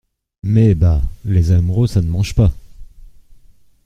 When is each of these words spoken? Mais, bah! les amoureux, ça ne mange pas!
Mais, 0.41 0.73
bah! 0.73 0.99
les 1.25 1.51
amoureux, 1.51 1.85
ça 1.85 2.01
ne 2.01 2.09
mange 2.09 2.33
pas! 2.33 2.51